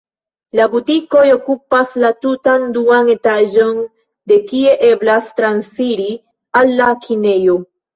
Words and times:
La 0.59 0.65
butikoj 0.69 1.25
okupas 1.33 1.91
la 2.05 2.11
tutan 2.25 2.67
duan 2.79 3.13
etaĝon, 3.17 3.79
de 4.33 4.41
kie 4.51 4.77
eblas 4.93 5.33
transiri 5.43 6.13
al 6.63 6.79
la 6.85 6.95
kinejo. 7.09 7.65